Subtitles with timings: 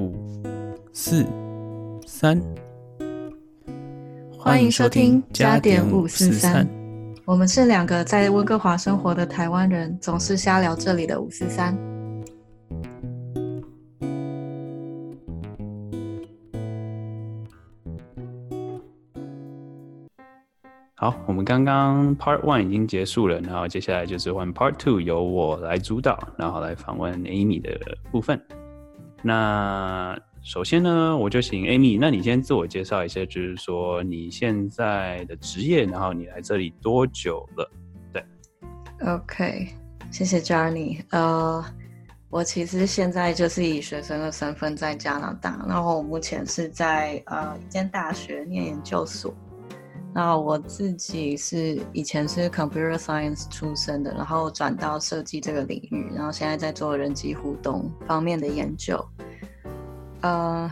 [0.00, 0.14] 五、
[0.94, 1.26] 四、
[2.06, 2.40] 三，
[4.38, 6.66] 欢迎收听加点五四三。
[7.26, 11.76] 我们是两个在温哥华生活的台湾人，总是瞎聊这里的五四三。
[20.94, 27.78] 好，我们刚刚 Part One 已经结束了，然后接下来就是换 Part Two，由我来主导，然后来访问 Amy 的
[28.10, 28.40] 部分。
[29.22, 37.70] 那首先呢，我就请 Amy，那你先自我介绍一下，就是说你现在的职业，然后你来这里多久了？
[38.12, 38.24] 对
[39.06, 39.68] ，OK，
[40.10, 41.04] 谢谢 Johnny。
[41.10, 41.62] 呃，
[42.30, 49.34] 我其实现在就是以学生的身份在加拿大，然后我目前是在呃一间大学念研究所。
[50.12, 59.02] 那我自己是以前是 computer science 出身的，然后转到设计这个领域，然后现在在做人机互动方面的研究。
[60.22, 60.70] 呃，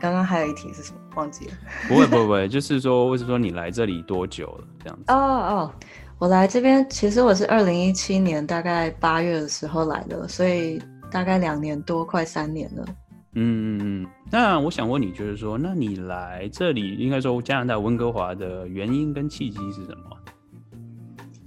[0.00, 0.98] 刚刚还有一题是什么？
[1.16, 1.52] 忘记了。
[1.88, 4.64] 不会不会不会，就是说，为什么说你来这里多久了？
[4.84, 5.04] 这样子。
[5.08, 5.72] 哦哦，
[6.18, 10.80] 我来这边其实我是二零一七年大概八月的时候来的，所以
[11.10, 12.86] 大概两年多，快三年了。
[13.34, 20.16] 嗯嗯嗯，那我想问你，就是说，那你来这里，应该说加拿大温哥华的原因跟契机是什么？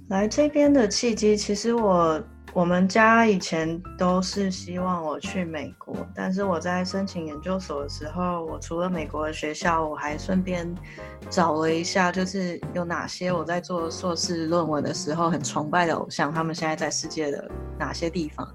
[0.08, 2.22] 来这边的契机，其实我。
[2.54, 10.70] 我们家以前都是希望我去美国，但是我在申请研究所的时候，我除了美国的学校，我还顺便
[11.30, 18.46] 找了一下，就是有哪些我在做硕士论文的时候很崇拜的偶像，他们现在在世界的哪些地方，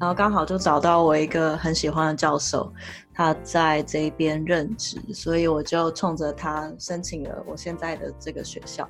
[0.00, 2.72] 然后刚好就找到我一个很喜欢的教授，
[3.12, 8.88] 他在这边任职，所以我就冲着他申请了我现在的这个学校，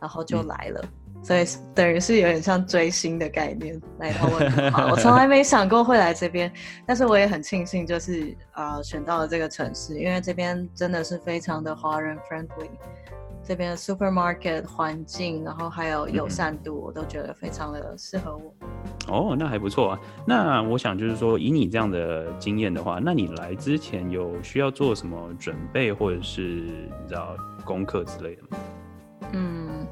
[0.00, 0.84] 然后就来了。
[1.22, 6.50] 所以等于是有点像追星的概念来到温哥华，我从来没想过会来这边，
[6.86, 12.70] 但是我也很庆幸，就是啊选到了这个城市，因为这边真的是非常的华人 friendly，
[13.42, 18.54] 这边的 supermarket 环境，然后还有友善度，我都觉得非常的适合我。
[19.08, 20.00] 哦，那还不错啊。
[20.26, 28.58] 那我想就是说，以你这样的经验的话，那你来之前有需要做什么准备，或者是你知道功课之类的吗？
[29.32, 29.86] 嗯。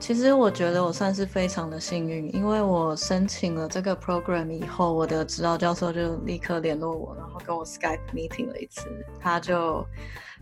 [0.00, 8.86] 其实我觉得我算是非常的幸运，因为我申请了这个 program 以后，我的指导教授就立刻联络我，然后跟我 Skype meeting 了一次，
[9.18, 9.86] 他就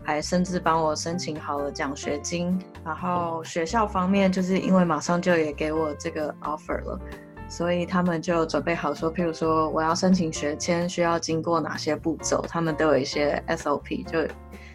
[0.03, 6.99] 还甚至帮我申请好了奖学金，然后学校方面就是因为马上就也给我这个 offer 了，
[7.47, 14.27] 所以他们就准备好说，譬如说我要申请学签需要经过哪些步骤，他们都有一些 SOP，就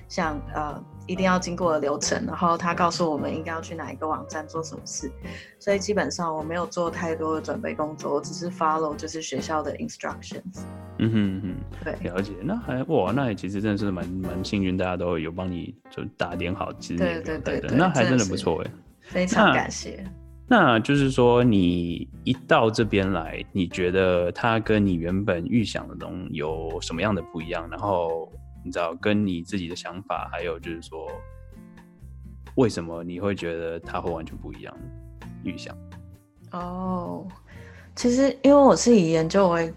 [0.09, 0.83] 像呃。
[1.09, 5.11] 一定要经过的流程，然后他告诉我们应该要去哪一个网站做什么事，
[5.59, 10.61] 所以基本上我没有做太多的准备工作，我只是 follow 就是学校的 instructions。
[10.99, 12.33] 嗯哼哼，对，了解。
[12.43, 18.71] 那还哇，那也其实真的是蛮蛮幸运，大家都有帮你就打点好，其实对对对对，那还真的不错哎，
[19.01, 20.05] 非常感谢。
[20.47, 27.67] 那就是说你一到这边来，你觉得它跟你原本预想的东有什么样的不一样？
[27.71, 28.31] 然后。
[28.65, 31.11] 你知道，跟你自己的想法，还有就是说，
[32.57, 34.77] 为什么你会觉得它会完全不一样？
[35.45, 35.77] 预想
[36.51, 37.27] 哦，
[37.95, 39.73] 其实因为我是以研究为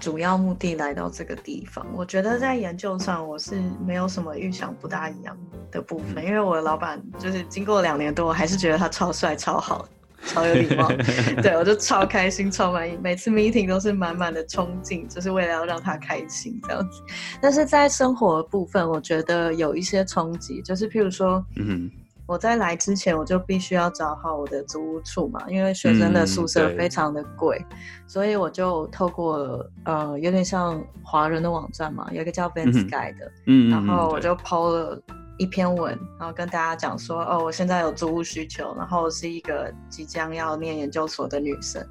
[0.00, 5.38] 主要目的来到这个地方，我觉得在研究上我是没有什么预想不大一样
[5.70, 9.88] 的部分，因为我的老板就是经过两年多，我还是觉得他超帅超好。
[10.26, 10.88] 超有礼貌，
[11.42, 12.98] 对我就超开心、超满意。
[13.02, 17.02] 每次 meeting 都是满满的冲劲，就是为了要让他开心这样子。
[17.40, 21.90] 但是在生活部分，我觉得有一些冲击，就是譬如说，嗯，
[22.26, 27.64] 我在来之前我就必须要找好我的租屋处嘛，因为学生的宿舍非常的贵，
[28.06, 35.00] 所以我就透过呃有点像华人的网站嘛，有一个叫 v a n s k y 的，嗯，然后我就抛了。
[35.38, 41.86] 一篇文，然后跟大家讲说，哦，我现在有租屋需求，然后是一个即将要念研究所的女生，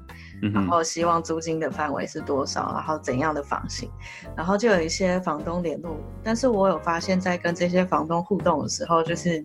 [0.54, 3.90] 然后希望租金的范围是多少，然后怎样的房型，
[4.36, 9.44] 然后就有一些房东联络我，但是我有发现，在跟这些房东互动的时候，就是。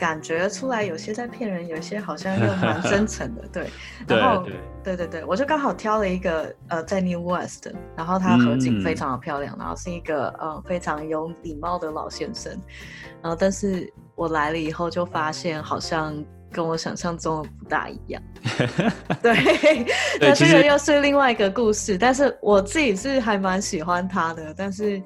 [0.00, 3.68] 感觉出来有些在骗人，有些好像又 蛮真诚的，对。
[4.08, 4.46] 然后，
[4.82, 12.50] 对对对，我就刚好挑了一个呃，在 New West，然后它河景非常的漂亮，然后是一个呃非常有礼貌的老先生。
[13.22, 18.22] 然后，但是我来了以后就发现，好像跟我想象中的不大一样。
[19.20, 19.36] 对，
[20.18, 21.98] 那这个又是另外一个故事。
[21.98, 25.00] 但是我自己是还蛮喜欢他的，但是。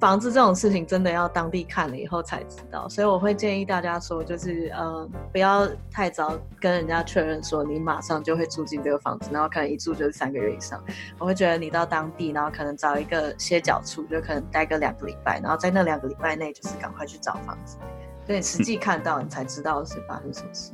[0.00, 10.82] 房子这种事情真的要当地看了以后才知道，所以我会建议大家说，就是呃，不要太早跟人家确认说你马上就会住进这个房子，然后可能一住就是三个月以上。
[11.18, 17.76] 我会觉得你到当地，然后可能找一个歇脚处，就可能待个两个礼拜，然后在那两个礼拜内就是赶快去找房子，
[18.26, 20.72] 所以实际看到你才知道是发生什么事。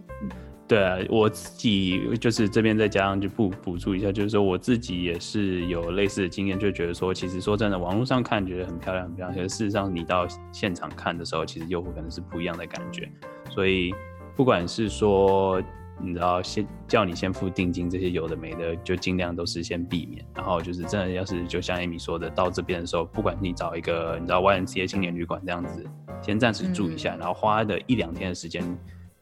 [0.68, 13.08] 对啊，我自己就是这边再加上就补补助一下，就是说我自己也是有类似的经验，就觉得说，其实说真的，网络上看觉得很漂亮很漂亮，可是事实上你到现场看的时候，其实又可能是不一样的感觉。
[13.48, 13.94] 所以
[14.34, 15.62] 不管是说
[16.02, 20.26] 你知道先叫你先付定金这些有的没的，就尽量都是先避免。
[20.34, 25.86] 然后就是真的要是就像 Amy 说的，到这边的时候，不管你找一个你知道 Y N C 青年旅馆这样子，
[26.20, 28.76] 先暂时住一下，然后花的一两天的时间。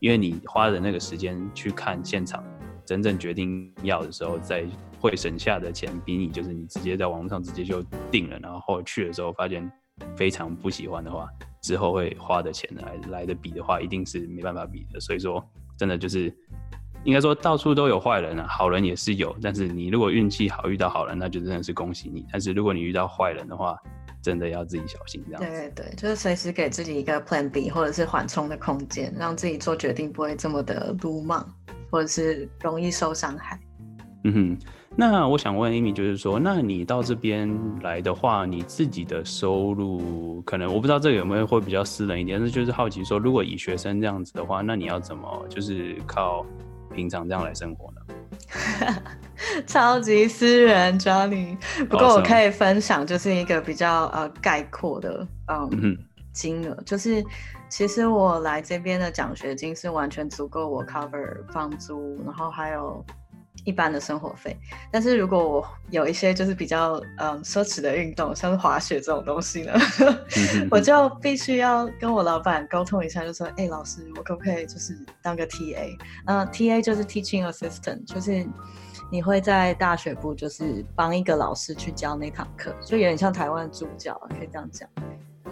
[0.04, 2.44] 因为你花的那个时间去看现场，
[2.84, 4.62] 真正决定要的时候，再
[5.00, 9.66] 会省下的钱，比你就是你直接在网络上直接就定了，然后去的时候发现
[10.14, 11.26] 非常不喜欢的话，
[11.62, 15.00] 之后会花的钱来来的比的话，一定是没办法比的。
[15.00, 15.42] 所以说，
[15.78, 16.30] 真的就是
[17.04, 22.26] 应该说到处都有坏人啊，好人也是有，但是你如果运气好遇到好人，那就真的是恭喜你。
[22.30, 23.74] 但是如果你遇到坏人的话，
[24.24, 31.46] 真的要自己小心，这样对对对，就是随时给自己一个 Plan B 或者是缓冲的空间，让自己做决定不会这么的鲁莽，
[31.90, 33.60] 或者是容易受伤害。
[34.24, 34.58] 嗯哼，
[34.96, 37.46] 那我想问 Amy，就是说，那你到这边
[37.82, 46.46] 来的话，你自己的收入可能我不知道这个有没有会比较私人一点，但是就是好奇说，如果以学生这样子的话，那你要怎么就是靠
[46.94, 48.00] 平常这样来生活呢？
[49.66, 51.56] 超级私人，Johnny。
[51.88, 55.96] 不过我可以分享，就是一个比较呃概括的嗯
[56.32, 57.24] 金额，就是
[57.68, 63.04] 其实我来这边的奖学金是完全足够我 cover 房租，然后还有
[63.64, 64.56] 一般的生活费。
[64.90, 69.72] 但是如果我有一些就是比较嗯奢侈的运动，像是滑雪这种东西呢，
[70.70, 75.96] 我就必须要跟我老板沟通一下，就说，哎，老师，我可不可以就是当个 TA？
[76.26, 78.44] 嗯，TA 就是 teaching assistant，就是。
[79.14, 84.88] 你会在大学部就是帮一个老师去教那堂课，就有点像台湾助教，可以这样讲。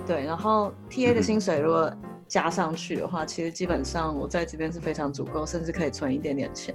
[0.05, 1.88] 对，然后 T A 的薪水如果
[2.26, 6.75] 加上去的话，其实基本上我在这边是非常足够，甚至可以存一点点钱。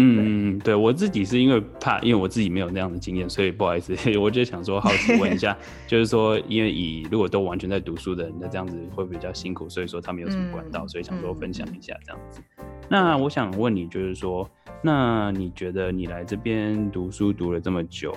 [0.00, 5.56] 嗯，对我自己是因为怕，因为我自己没有那样的经验，所以不好意思， 我就想说好奇问一下，
[5.88, 12.40] 就是说，因为以如果都完全在读书的人，那这样子会比较辛苦，所以说他们有什么管道，所以想说分享一下这样子。
[12.88, 14.48] 那我想问你，就是说。
[14.80, 18.14] 那你觉得你来这边读书读了这么久，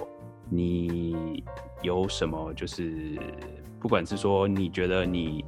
[0.47, 1.43] 你
[1.81, 3.17] 有什么就是
[3.79, 5.43] 不管是说你觉得你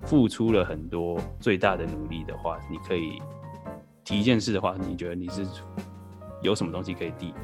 [0.00, 3.22] 付出了很多最大的努力的话，你可以
[4.06, 5.44] 提一件事的话，你觉得你是
[6.40, 7.34] 有什么东西可以递？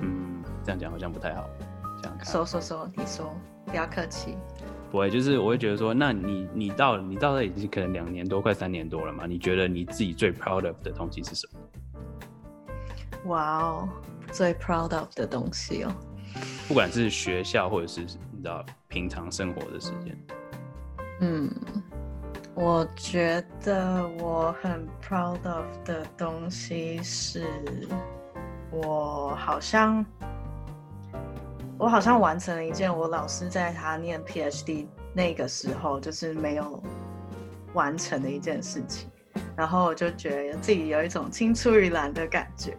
[0.00, 1.50] 嗯，这样讲好像不太好。
[2.00, 2.24] 这样看。
[2.24, 3.34] 说说说，你说，
[3.66, 4.36] 不要客气。
[4.92, 9.26] 不会，就是我会觉得说，那你你到你到这已经可能两年多，快三年多了嘛？
[9.26, 11.58] 你觉得你自己最 proud of 的东西是什么？
[13.26, 13.88] 哇哦，
[14.30, 15.92] 最 proud of 的东西哦，
[16.68, 20.16] 不管是学校或者是你知道平常生活的时间，
[21.20, 21.50] 嗯，
[22.54, 27.46] 我觉得我很 proud of 的东西是，
[28.70, 30.04] 我好像
[31.78, 36.82] 我好像完成了一件我老师在他念 PhD 那个时候就是没有
[37.72, 39.08] 完成的一件事情。
[39.56, 42.76] 然后我就觉得自己有一种青出于蓝的感觉。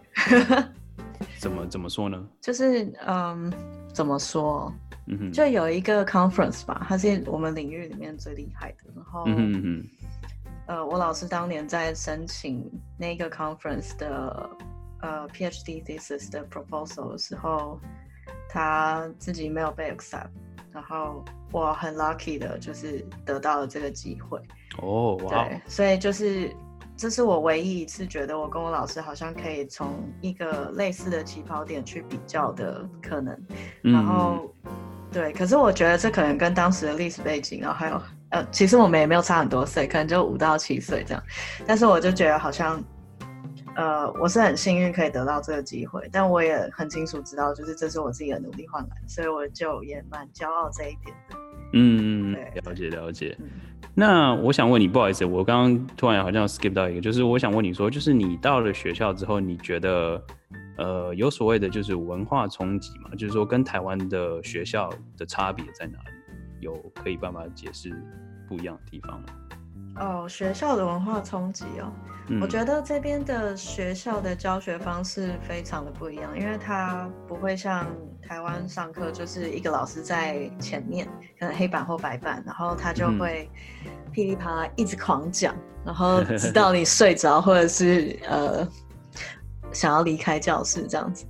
[1.38, 2.22] 怎么怎么说呢？
[2.40, 3.52] 就是嗯，
[3.92, 4.72] 怎么说？
[5.06, 8.84] 嗯哼，就有一个 conference 吧，它是我们领域里面最厉害的。
[8.94, 9.24] 然后，
[10.66, 14.50] 呃，我老师当年在申请那个 conference 的
[15.00, 17.80] 呃 PhD thesis 的 proposal 的时候，
[18.48, 20.28] 他自己没有被 accept。
[20.72, 24.40] 然后我很 lucky 的，就是得到了这个机会。
[24.80, 25.44] 哦，哇！
[25.44, 26.50] 对，所以就是
[26.96, 33.38] 这是我唯一一次觉得我跟我老师好像可以从一个类似的起跑点去比较的可能。
[33.82, 34.54] 然后，
[35.12, 41.22] 对，可是我觉得这可能跟当时的历史背景，然后还有呃，其实我们也没有差很多岁，可能就五到七岁这样。
[41.66, 42.82] 但是我就觉得好像。
[43.74, 51.36] 呃，我是很幸运可以得到这个机会，但我也很清楚知道，就是这是我自己的努力换来，所以我就也蛮骄傲这一点的。
[51.72, 53.34] 嗯，了解了解。
[53.94, 60.22] 那我想问你，不好意思，我刚刚突然好像 skip 到一个，就是我想问你说，就是你到了学校之后，你觉得
[60.78, 63.10] 呃有所谓的就是文化冲击嘛？
[63.18, 66.04] 就是说跟台湾的学校的差别在哪里？
[66.60, 67.92] 有可以办法解释
[68.48, 69.26] 不一样的地方吗？
[69.96, 71.92] 哦，学校的文化冲击哦，
[72.40, 77.86] 我觉得这边的学校的教学方式非常的不一样，因为它不会像
[78.26, 81.06] 台湾上课就是一个老师在前面，
[81.38, 83.50] 可能黑板或白板，然后他就会
[84.12, 88.66] 噼里啪啦一直狂讲，然后直到你睡着或者是呃
[89.72, 91.26] 想要离开教室这样子。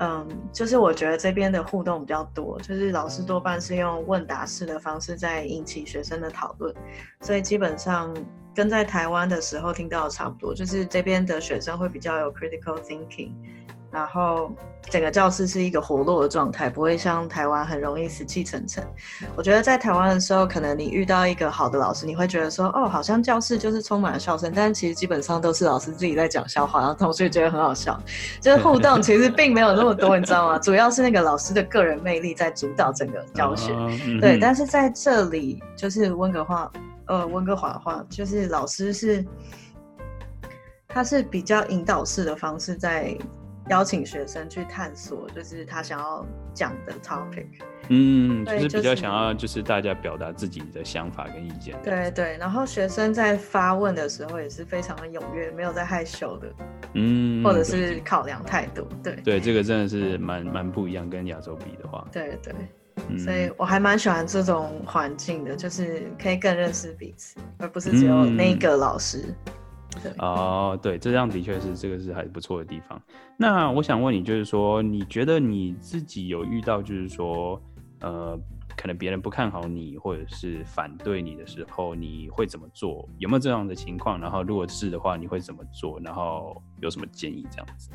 [0.00, 6.72] 嗯，就是我觉得这边的互动比较多，就是老师多半是用问答式的方式在引起学生的讨论，
[7.20, 8.16] 所以基本上
[8.54, 13.32] 跟在台湾的时候听到的差不多，就是这边的学生会比较有 critical thinking。
[13.90, 14.52] 然后
[14.90, 18.86] 整个教室是一个活络的状态，不会像台湾很容易死气沉沉。
[19.34, 27.98] 我觉得在台湾的时候，可能你遇到一个好的老师，你会觉得说，哦，好像教室就是充满了笑声，但是其实基本上都是老师自己在讲笑话，然后同学觉得很好笑，
[28.42, 30.58] 就是互动其实并没有那么多，你知道吗？
[30.60, 33.74] 主要是那个老师的个人魅力在主导整个教学。
[34.20, 36.70] 对，但是在这里就是温哥华，
[37.06, 39.24] 呃，温哥华的话，就是老师是
[40.86, 43.16] 他是比较引导式的方式在。
[43.68, 47.46] 邀请学生去探索，就是他想要讲的 topic。
[47.90, 51.74] 嗯，就是比较想要，就是大家表达自己的想法跟意见。
[51.82, 56.48] 对对，然后学生在发问的时候也是非常的踊跃，没有在害羞的。
[56.94, 58.86] 嗯，或者是考量太多。
[59.02, 62.06] 对对，这个真的是蛮蛮不一样，跟亚洲比的话。
[62.12, 62.54] 对对，
[63.18, 69.34] 所以我还蛮喜欢这种环境的，就是可以更认识彼此，而不是只有那个老师。
[70.18, 73.00] 哦，对，这样的确是这个是还不错的地方。
[73.36, 77.60] 那我想问你，就是说，你觉得你自己有遇到，就是说，
[78.00, 78.38] 呃，
[78.76, 83.08] 可能别人不看好你，或者是反对你的时候，你会怎么做？
[83.18, 84.20] 有没有这样的情况？
[84.20, 86.00] 然后，如果是的话，你会怎么做？
[86.00, 87.46] 然后有什么建议？
[87.50, 87.90] 这样子？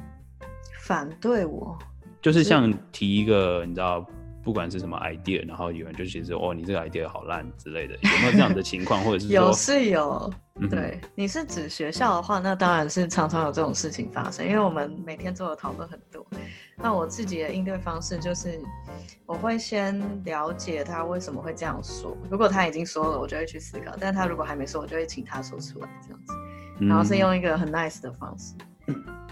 [0.81, 1.77] 反对我，
[2.21, 4.05] 就是像提一个，你知道。
[4.43, 9.01] 不管是什么 idea，然后有人就其实哦，你这个 idea 好烂之类的，有没有这样的情况？
[9.03, 10.31] 或者是 有是有，
[10.69, 16.25] 对，你是指学校的话，那当然是常常有这种事情发生，因为我们每天做的讨论很多。
[16.75, 18.59] 那我自己的应对方式就是，
[19.25, 22.17] 我会先了解他为什么会这样说。
[22.29, 26.33] 如果他已经说了，我就会去思考；，但是他如果还没说，我就会请他说出来，这样子，
[26.85, 28.53] 然后是用一个很 nice 的方式。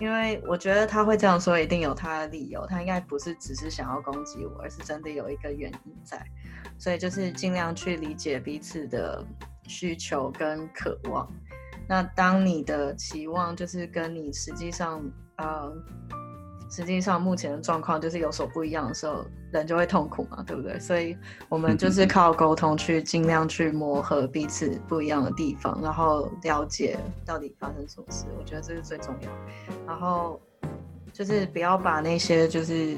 [0.02, 2.66] 因为我觉得他会这样说，一定有他的理由。
[2.66, 6.26] 他应该不是只是想要攻击我，而是真的有一个原因在。
[6.80, 9.24] 所以就是尽量去理解彼此的
[9.68, 11.32] 需求跟渴望。
[11.88, 15.00] 那当你的期望就是跟你实际上，
[15.38, 15.72] 呃。
[16.72, 20.80] 实际上，目前的状况就是有所不一样的时候，人就会痛苦嘛，对不对？
[20.80, 21.18] 所以，
[21.50, 28.26] 我们就 是靠沟通去尽量去磨合彼此不一样的地方，然后了解到底发生什么事。
[28.40, 29.30] 我觉得这是最重要。
[29.86, 30.40] 然后，
[31.12, 32.96] 就是不要把那些就是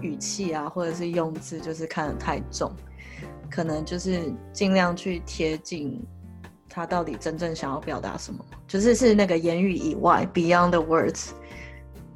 [0.00, 2.72] 语气啊，或者是用字，就是看得太重，
[3.50, 6.00] 可能就是尽量去贴近
[6.68, 11.30] 他到底真正想要表达什么，就是是那个言语以外，beyond the words。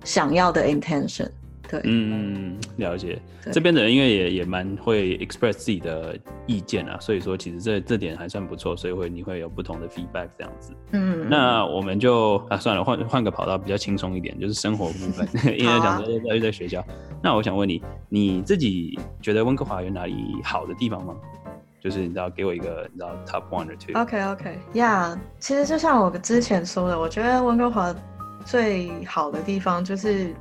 [0.05, 1.29] 想要的 intention，
[1.69, 3.21] 对，嗯，了解。
[3.53, 6.15] 这边的人因为也也蛮会 express 自己的
[6.47, 10.75] 意见啊，所以说其实这这点还算不错，所以会你会有不同的 feedback 这样子。
[10.93, 15.27] 嗯，那我们就啊算了，换换个跑道比较轻松一点，就是生活部分，
[15.59, 16.85] 因为讲说在在学校。
[17.23, 21.15] 那我想问你，你自己觉得温哥华有哪里好的地方吗？
[21.81, 23.99] 就是你知道给我一个你知道 top one or two。
[23.99, 27.95] OK OK，Yeah，其实就像我之前说的，我觉得温哥华。
[28.45, 30.35] 最好的地方就是，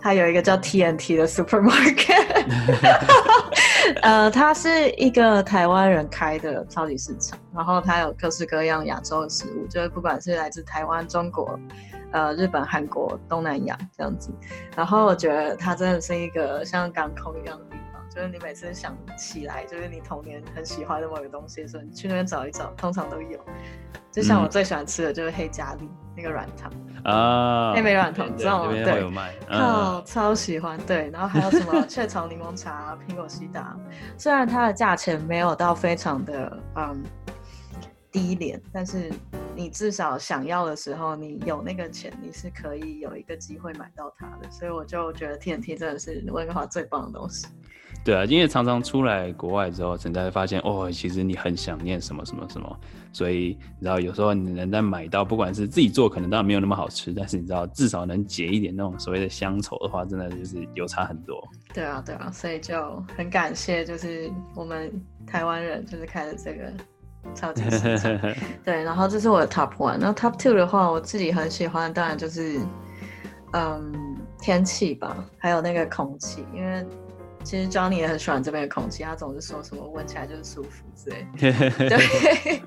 [0.00, 2.46] 它有一个叫 TNT 的 supermarket，
[4.02, 11.58] 呃，它是一个台湾人开的超级市场，然后它有各式各样亚洲的食物，就是不管是来自台湾、中国、
[12.12, 14.30] 呃日本、韩国、东南亚这样子，
[14.76, 23.40] 然后我觉得它真的是一个像港口一样的地方，就是你每次想起来就是你童年很喜欢的某个东西的时候，你去那边找一找，通常都有。
[24.12, 26.72] 就像我最喜欢吃的就是黑咖喱那个软糖
[27.04, 28.72] 啊，黑莓软糖，知道吗？
[28.72, 29.02] 对，
[29.48, 30.78] 超超喜欢。
[30.86, 33.76] 对，然后还有什么 雀巢柠檬茶、苹果西达，
[34.16, 37.02] 虽然它的价钱没有到非常的嗯
[38.10, 39.12] 低廉，但是
[39.54, 44.50] 你至少想要的时候，你有那个钱，你是可以有一个机会买到它的。
[44.50, 47.46] 所以我就觉得 TNT 真的是温哥华最棒的东西。
[48.06, 52.78] 对啊，因为常常出来国外之后，才会发现哦，其实你很想念什么什么什么，
[53.12, 61.42] 所以你知道有时候你能在买到，不管是自己做，可能当然没有那么好吃，但是你知道至少能解一点那种所谓的乡愁的话，真的就是有差很多。
[61.74, 64.88] 对啊，对啊，所以就很感谢，就是我们
[65.26, 66.72] 台湾人就是开了这个
[67.34, 68.16] 超级市场。
[68.64, 72.60] 对，然后这是我的 top one，那 top two 的话，我自己很喜欢，当然就是
[73.52, 73.92] 嗯
[74.40, 76.86] 天气吧，还有那个空气，因为。
[77.46, 81.24] 其实 Johnny 也很喜欢这边的空气，他总是说什么闻起来就是舒服之类。
[81.38, 82.60] 对，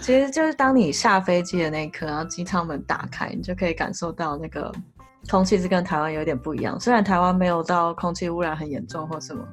[0.00, 4.72] 其实就是当你下飞机的那一刻，然后机舱门打开，你就可以感受到那个
[5.28, 6.80] 空气是跟台湾有点不一样。
[6.80, 9.46] 虽然台湾没有到空气污染很严重或什么，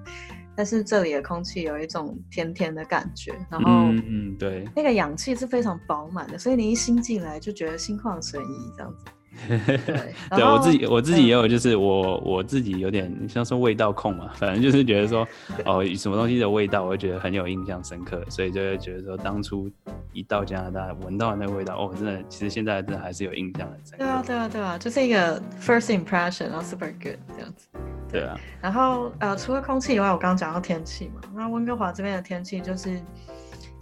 [0.56, 9.06] 但是这里的空气有一种甜甜的感觉，然后嗯嗯，对，那个氧气是非常饱满的，所以你一吸进来就觉得心旷神怡这样子。
[9.48, 15.28] 对， 对我自己我自己嗯也有，就是我我自己有点像说味道控嘛，反正就是觉得说
[15.66, 19.70] 哦什么东西的味道，我会觉得很有印象深刻，所以就会觉得说当初
[20.14, 23.78] 一到加拿大闻到那个味道，哦，真的其实现在真的还是有印象的。
[23.98, 27.68] 对啊，对啊，对啊，就是一个 first impression，然后 super good 这样子。
[28.12, 33.02] 对啊，然后呃，除了空气以外，我刚刚讲到天气嘛，那温哥华这边的天气就是，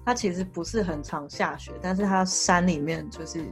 [0.06, 3.44] 它其实不是很常下雪，但是它山里面就是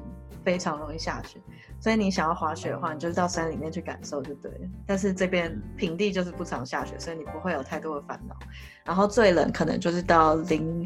[0.42, 1.38] 非常容易下雪，
[1.80, 4.60] 所以你想要滑雪的话，你就是到山里面去感受就对了。
[4.86, 8.36] 但是这边平地就是不常下雪，所以你不会有太多的烦恼。
[8.84, 10.84] 然后最冷可能就是到零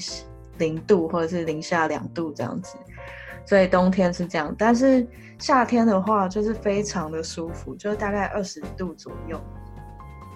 [0.57, 2.75] 零度或者是零下两度这样子，
[3.45, 4.53] 所以冬天是这样。
[4.57, 5.07] 但是
[5.39, 9.41] 夏天的话就是非常的舒服，就是大概二十度左右。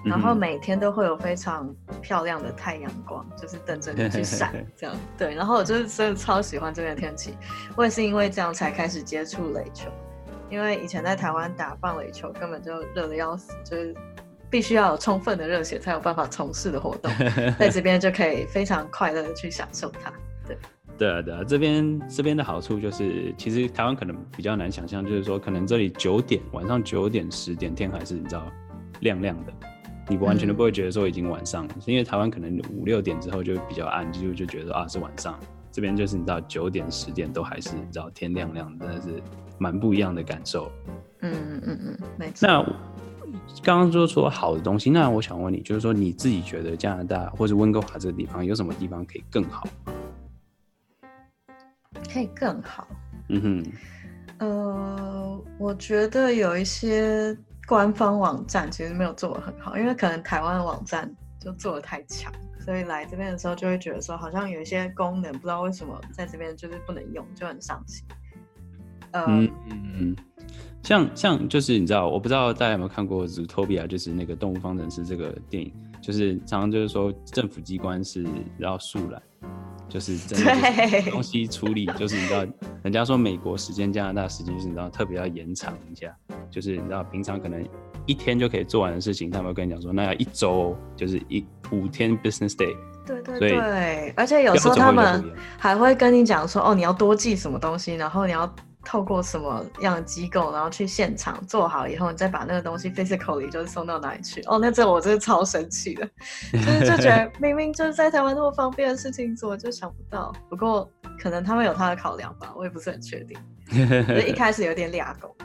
[0.06, 5.36] 然后每天都会有非常漂亮的太阳光，就是等着你去 闪，这样对。
[5.36, 7.36] 然后我就是真的超喜欢这边的天气，
[7.76, 9.90] 我也是因为这样才开始接触垒球，
[10.50, 13.96] 因为以前在台湾打棒垒球根本就热的要死，就是
[14.50, 17.12] 必须要有充分的热血才有办法从事的活动，
[17.60, 20.12] 在这边就可以非常快乐的去享受它。
[20.98, 28.44] 对啊，对啊，这边这边的好处就是，其实台湾可能比较难想象，就是说，可能这里九点晚上九点十点天还是你知道
[29.02, 29.54] 亮亮的，
[30.08, 35.40] 你完全都不会觉得说已经晚上了，是因为台湾可能五六点之后就比较暗，就就觉得啊是晚上，
[35.72, 39.24] 这边就是你知道九点十点都还是你知道天亮亮的，真的是
[39.58, 40.72] 蛮不一样的感受。
[41.22, 42.48] 嗯嗯嗯，没错。
[42.48, 42.64] 那
[43.64, 49.68] 刚刚说说好的东西，那我想问你，就是说你自己觉得加拿大或者温哥华这个地方有什么地方可以更好？
[52.14, 52.88] 可以更好。
[53.30, 53.72] 嗯哼。
[54.40, 57.36] 呃，我觉得有一些
[57.68, 68.06] 官方网站其实没有做的很好，因为可能台湾的网站就做的太强，所以来这边的时候就会觉得说，好像有一些功能不知道为什么在这边就是不能用，就很伤心。
[69.12, 70.16] 呃，嗯嗯嗯，
[70.84, 75.72] 像像就是你知道，我不知道大家有没有看过《Zootopia》，就是那个《动物方程式》这个电影，
[76.02, 78.26] 就是常常就是说政府机关是
[78.58, 79.22] 然后树懒，
[79.90, 81.12] 就是真的是 对。
[81.12, 82.46] 东西处理，就是你知道，
[82.84, 86.16] 人家说美国时间、加拿大时间就是你知道特别要延长一下，
[86.50, 87.66] 就是你知道平常可能
[88.06, 92.74] 一天就可以做完的事情，他们会跟你讲说那要一周，就是一五天 business day，
[93.06, 95.24] 对对对，而且有时候他们
[95.58, 98.54] 还会跟你讲说，哦，你要多记什么东西，然后你要
[98.88, 104.42] 透过什么样的机构，然后去现场做好以后，你再把那个东西 physically 就是送到哪里去。
[104.46, 106.10] 哦，那这我真的超神奇的，
[106.54, 110.34] 就是就觉得明明就是在台湾那么方便的事情怎么，就想不到。
[110.50, 113.38] 不过可能他们有他的考量吧，我也不是很确定。
[114.08, 115.36] 就一开始有点俩狗。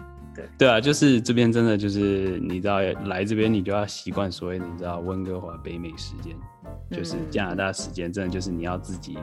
[0.57, 6.33] 对啊，就是这边真的就是你知道来这边你就要习惯所谓你知道温哥华北美时间，
[6.91, 9.17] 就是嗯加拿大时间，真的就是你要自己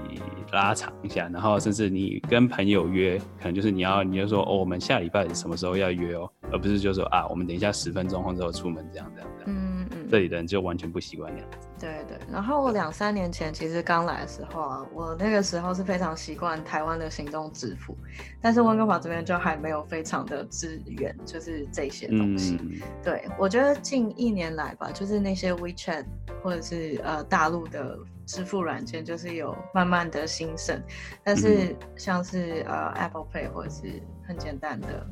[0.52, 9.46] 拉长一下，然后甚至你跟朋友约，可能就是你要你就说哦，我们下礼拜什么时候要约哦，而不是就说啊，我们等一下十分钟后之后出门这样这样这样。
[9.48, 9.69] 嗯嗯，
[10.10, 11.68] 这里的人就完全不习惯那样子。
[11.80, 17.96] 对对，然后我两三年前其实刚来的时候啊，我那个时候是非常习惯台湾的行动支付，
[18.42, 22.58] 但是温哥华这边就还没有非常的支援，就是这些东西。
[22.62, 26.04] 嗯，对我觉得近一年来吧，就是那些 WeChat
[26.44, 30.82] 或者是呃大陆的支付软件，就是有慢慢的兴盛，
[31.24, 35.08] 但是像是呃 Apple Pay 或者是很简单的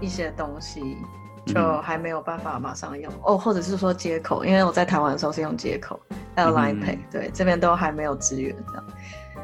[0.00, 0.98] 一些东西。
[1.46, 1.82] 就嗯。
[1.82, 3.12] 还没有办法马上用。
[3.22, 6.00] 哦，或者是说接口，因为我在台湾的时候是用接口，
[6.36, 8.84] 还有嗯 Line Pay，、对，这边都还没有支援这样。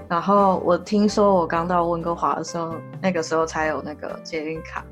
[0.08, 4.84] 然后我听说我刚到温哥华的时候，那个时候才有那个捷运卡，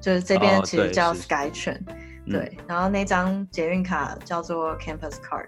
[0.00, 1.80] 就是这边哦其实叫 SkyTrain，、
[2.26, 2.32] 嗯。
[2.32, 5.46] 对，然后那张捷运卡叫做 Campus Card，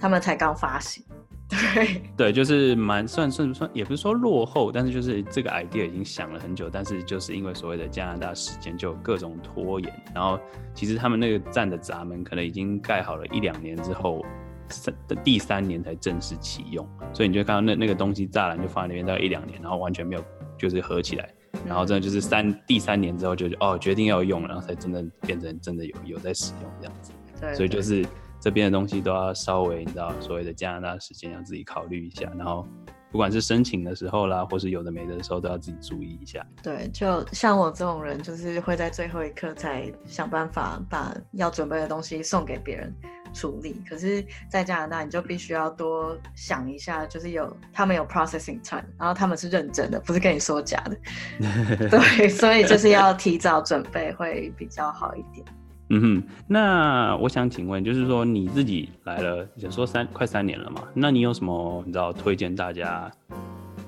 [0.00, 1.04] 他们才刚发行，
[1.74, 10.40] 对，对，就是蛮算算算，也不是说落后，但是就是这个 idea 已经想了很久，但是就是因为所谓的加拿大时间就有各种拖延，然后
[10.74, 14.24] 其实他们那个站的闸门可能已经盖好了一两年之后，
[14.68, 20.24] 三第三年才正式启用，所以你就看到那那个东西栅栏就放在那边大概一两年，然后完全没有
[20.58, 21.28] 就是合起来，
[21.64, 27.12] 然后真的就是三第三年之后就哦决定要用了，然后才真的变成真的有有在使用这样子。
[27.40, 28.04] 对，所以就是
[28.46, 32.64] 这边的东西都要稍微你知道所谓的加拿大时间要自己考虑一下，然后
[33.10, 36.46] 不管是申请的时候啦，或是有的没的时候都要自己注意一下。
[36.62, 42.94] 对，就像我这种人，就是会在最后一刻才想办法把要准备的东西送给别人，
[43.34, 43.82] 处理。
[43.90, 50.96] 可是，在加拿大你就必须要多想一下，就是有他们有 processing time，然后他们是认真的，不是跟你说假的。
[51.90, 55.44] 对，所以就是要提早准备会比较好一点。
[55.88, 60.82] 嗯哼，那我想请问，就是说你自己来了，也说三快三年了嘛？
[60.92, 63.08] 那你有什么你知道推荐大家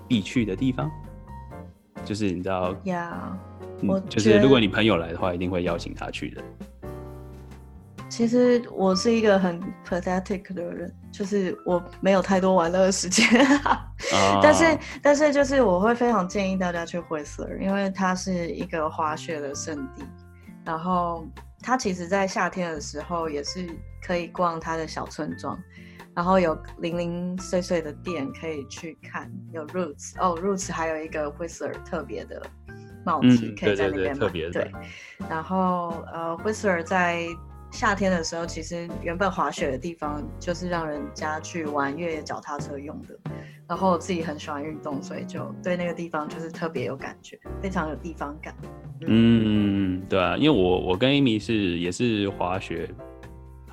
[0.06, 0.88] 必去的地方？
[2.04, 3.36] 就是你知道呀，
[3.82, 6.42] 我就是如果你朋友来的话，一定会邀请他去的。
[8.08, 13.26] 其实我是一个很 pathetic 的人，就是我没有太多玩乐的时间。
[14.40, 20.04] 但是但是就是我会非常建议大家去 Whistler，因为它是一个滑雪的圣地，
[20.64, 21.26] 然后。
[21.68, 23.68] 它其实，在夏天的时候也是
[24.00, 25.62] 可以逛它的小村庄，
[26.14, 29.30] 然后有零零碎碎的店可以去看。
[29.52, 32.40] 有 Roots 哦，Roots 还有一个 Whistler 特别的
[33.04, 34.30] 帽子，可以在那边买。
[34.50, 34.72] 对，
[35.28, 37.26] 然后呃，Whistler 在
[37.70, 43.18] 夏天的时候，其实原本滑雪的地方就是让人家去玩越野脚踏车用的。
[43.68, 48.54] 然后我自己很喜欢运动，所以就对那个地方就是特别有感觉，非常有地方感。
[49.06, 52.88] 嗯，对啊，因为我我跟 Amy 是也是滑雪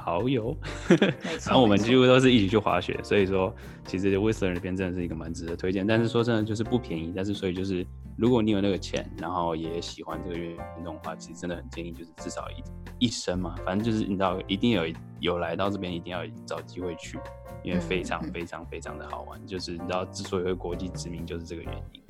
[0.06, 0.56] 好友，
[1.46, 3.54] 然后我们几乎都是一起去滑雪，所以说
[3.86, 5.86] 其实 Whistler 那边真的是一个蛮值得推荐。
[5.86, 14.84] 但是说真的就是不便宜，但是所以就是如果你有那个钱，然后也喜欢这个运动的话，其实真的很建议就是至少一一生嘛，反正就是你知道一定有
[15.20, 17.18] 有来到这边一定要找机会去。
[17.64, 22.02] 因为非常非常非常的好玩，就是你知道，之所以会国际知名，就是这个原因。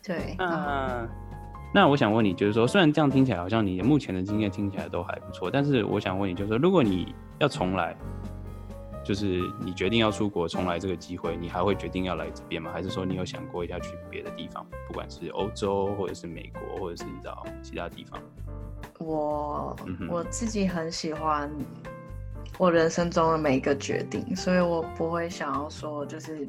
[0.00, 1.08] 对，那
[1.74, 7.92] 那我想问你，就是说，虽然这样听起来好像你目前的经验听起来都还不错，但是我想问你，就是说，如果你要重来，
[9.04, 12.70] 就是你决定要出国重来这个机会，你还会决定要来这边吗？
[12.72, 18.20] 还是说你有想过要去别的地方，不管是欧洲或者是美国，或者是你知道其他地方？
[19.00, 19.76] 我
[20.08, 21.50] 我自己很喜欢。
[22.58, 26.46] 我人生中的每一个决定，所以我不会想要说就是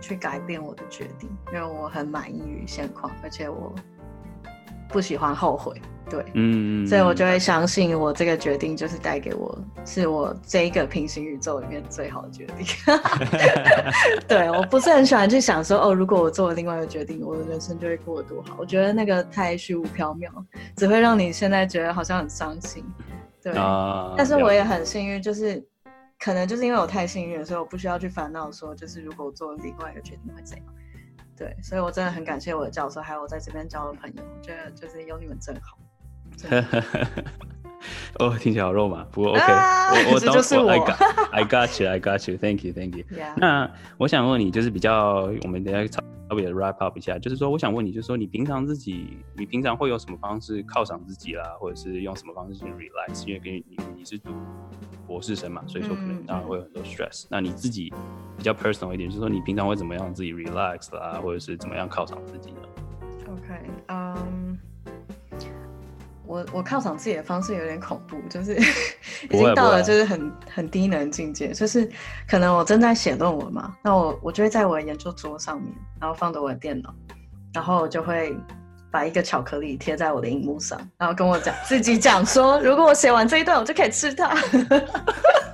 [0.00, 3.72] 去改变我的决定，因为我很满意于现况，而且我
[4.88, 5.80] 不喜欢后悔。
[6.10, 12.66] 对，嗯，所以我就会相信我这个决定就是带给我是我这一个平行宇宙里面最好的决定。
[14.28, 18.56] 对，我不是很喜欢去想说哦，如果我做了另外一个决定，我的人生就会过得多好。
[18.58, 20.30] 我觉得那个太虚无缥缈，
[20.76, 22.84] 只会让你现在觉得好像很伤心。
[23.42, 23.52] 对，
[24.16, 25.62] 但是我也很幸运，就是
[26.18, 30.66] 可能就是因为我太幸运，所以我不需要去烦恼说，就是如果我做了另外一个决定会怎样。
[31.36, 35.76] 对，所以我真的很感谢我的教授，还有我在这边交的朋友，我觉得就是有你们真好。
[38.18, 40.70] 哦，听起来好肉麻，不过 OK，我我这就是我。
[41.32, 43.04] I got you, I got you, thank you, thank you。
[43.36, 53.26] 那我想问你，就是比较我们等下稍微 wrap up 一下，就是说，我想问你，就是说，你平常自己，你平常会有什么方式犒赏自己啦，或者是用什么方式去 relax？
[53.26, 53.64] 因为跟你
[53.96, 54.30] 你是读
[55.06, 57.26] 博士生嘛，所以说可能当然会有很多 stress。
[57.28, 57.92] 那你自己
[58.38, 62.60] 比较 personal 一点，就是说，你平常会怎么样自己 relax 啦，或者是怎么样犒赏自己呢
[63.28, 64.43] ？OK，嗯。
[66.26, 68.56] 我我犒赏自己的方式有点恐怖，就是
[69.30, 71.88] 已经到了就是很很低能境界，就是
[72.28, 76.94] 可能我正在写论文嘛，那我我就会在我的研究桌上面，然后放着我的电脑，
[77.52, 78.36] 然后我就会
[78.90, 84.34] 把一个巧克力贴在我的荧幕上，然后跟我讲自己讲说，如果我写完这一段，我就可以吃它。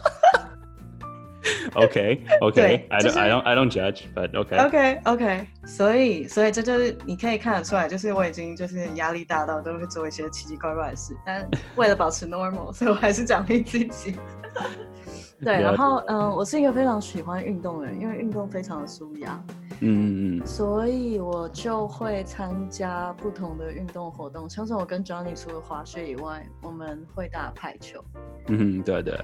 [1.75, 14.17] OK OK，I don't I don't I don't judge，but OK OK OK，所以所以这就是你可以看得出来，就是我已经就是压力大到都会做一些奇奇怪怪的事，但为了保持 normal， 所以我还是奖励自己。
[15.43, 19.43] 对，然后嗯，我是一个非常喜欢运动的人，因为运动非常的舒压。
[19.81, 20.47] 嗯嗯嗯。
[20.47, 28.05] 所以我就会参加不同的运动活动，像是我跟 Johnny 除了滑雪以外，我们会打排球。
[28.49, 29.19] 嗯，对对。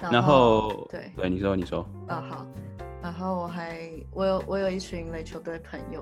[0.00, 1.10] 然后，对。
[1.16, 1.86] 对，你说你说。
[2.08, 2.46] 啊好，
[3.02, 6.00] 然后我还我有我有一群垒球队朋友，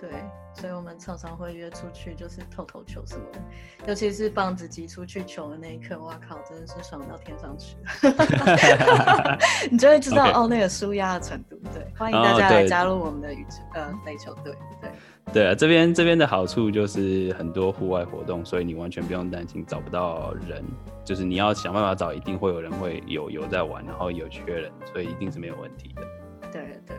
[0.00, 0.10] 对，
[0.54, 3.40] 所以我们常常会约出去，就是投投球什么的，
[3.86, 7.76] 尤其是棒子击出去球的那一刻，哇靠，真的是爽到天上去
[9.70, 11.56] 你就会知道哦那个舒压的程度。
[11.72, 14.90] 对，欢迎大家来加入我们的羽球呃垒球队，对。
[15.32, 20.64] 对啊，这边这边的好处就是很多户外活动，所以你完全不用担心找不到人，
[21.04, 26.02] 就是你要想办法找，一定会有人会有有在玩，然后有缺人，所以一定是没有问题的。
[26.50, 26.96] 对对，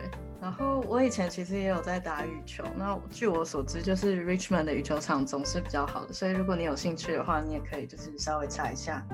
[0.48, 9.06] 然后我以前其实也有在打羽球，那据我所知，就是 Richmond 的羽球场总是比较好的，所以如果你有兴趣的话，你也可以就是稍微查一下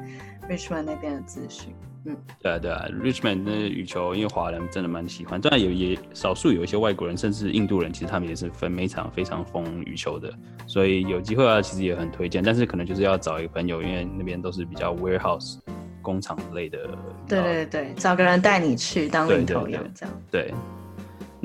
[0.49, 1.75] Richmond 那边的资讯。
[2.05, 10.33] 嗯，对啊，对啊，Richmond 那羽球，因为华人真的蛮喜欢，当然有也少数有一些外国人，甚至印度人，其实他们也是分每场非常疯羽球的，
[10.68, 15.59] 所以有机会啊，其实也很推荐，但是可能就是要找一个朋友，因为那边都是比较 warehouse
[16.01, 16.79] 工厂类的。
[17.27, 20.14] 对对对，找个人带你去当领头羊这样。
[20.31, 20.55] 对。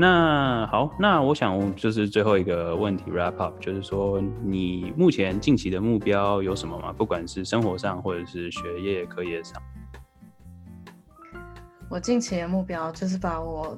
[0.02, 6.94] 那好，那我想就是最后一个问题 wrap up，就是说你目前近期的目标有什么吗？
[6.94, 9.62] 不管是生活上或者是学业课业上。
[11.90, 13.78] 我近期的目标就是把我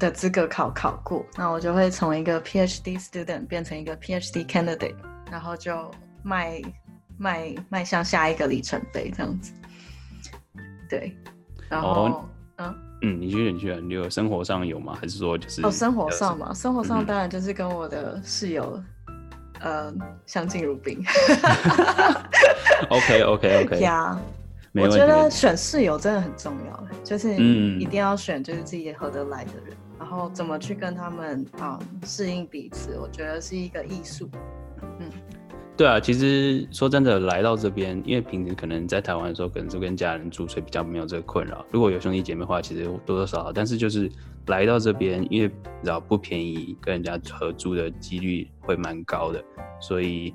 [0.00, 4.96] 的资格考考过，那我就会从一个 PhD student 变成一个 PhD candidate，
[5.30, 5.88] 然后就
[6.24, 6.60] 迈
[7.16, 9.52] 迈迈向下一个里程碑这样子。
[10.90, 11.16] 对，
[11.68, 12.91] 然后嗯。
[13.02, 14.96] 嗯，你去，你去，你有生活上有吗？
[15.00, 18.80] 还是说就是哦，生活上嘛，生活上当然就是跟我的室友，
[19.60, 19.92] 呃，
[20.24, 21.04] 相敬如宾。
[22.88, 23.78] OK，OK，OK。
[23.82, 24.18] 呀，
[24.74, 34.28] 我觉得选室友真的很重要，就是一定要选就是自己合得来的人，然后怎么去跟他们啊适应彼此，我觉得是一个艺术。
[35.00, 35.10] 嗯。
[35.76, 41.64] 对啊，其实说真的，来到这边，因为平时可能在台湾的时候，可能是跟家人住，所以比较没有这个困扰。
[41.70, 44.10] 如果有兄弟姐妹的话，其实多多少少，但是就是
[44.46, 45.54] 来到这边，因为比
[45.84, 49.42] 较不便宜，跟人家合租的几率会蛮高的，
[49.80, 50.34] 所以。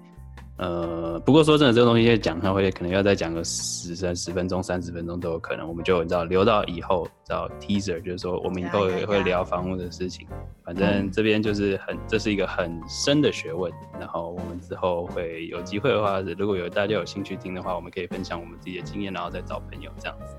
[0.58, 10.28] 呃，不过说真的，这个东西讲它会可能要再讲个十三十分钟、三十分钟都有可能，我们就你知道留到以后，知道 teaser 就是说我们以后也会聊房屋的事情。
[10.65, 13.72] 反正这边就是很，这是一个很深的学问。
[14.00, 20.36] 然后我们之后会有机会的话，如果有大家有兴趣听的话，我们可以分享我们自己的经验，然后再找朋友这样子。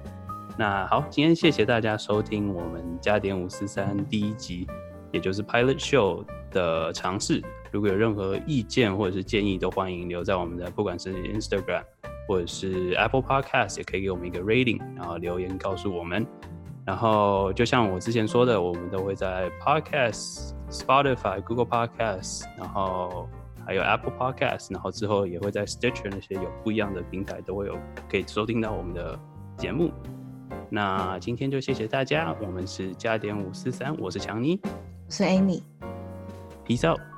[0.59, 4.67] 那好，今天谢谢大家收听我们加点五四三第一集，
[5.13, 7.41] 也就是 Pilot Show 的尝试。
[7.71, 11.83] 如果有任何意见或者是建议，都欢迎留在我们的不管是 Instagram
[12.27, 16.27] 或者是 Apple Podcast，也可以给我们一个 rating，然后留言告诉我们。
[16.87, 23.29] 然后就像我之前说的，我们都会在 Podcast、Spotify、Google Podcast，然后
[23.67, 27.79] 还有 Apple Podcast，然后之后也会在 Stitcher 那些有不一样的平台都会有
[28.11, 29.19] 可以收听到我们的
[29.59, 29.91] 节目。
[30.71, 37.18] 那今天就谢谢大家，我们是加点五四三，我是强尼，我是 Amy，Peace out。